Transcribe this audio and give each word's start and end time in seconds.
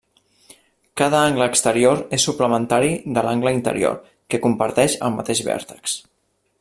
Cada 1.01 1.19
angle 1.25 1.47
exterior 1.51 2.01
és 2.17 2.25
suplementari 2.29 2.89
de 3.19 3.25
l'angle 3.27 3.53
interior 3.59 4.01
que 4.35 4.41
comparteix 4.47 4.97
el 5.09 5.15
mateix 5.21 5.45
vèrtex. 5.51 6.01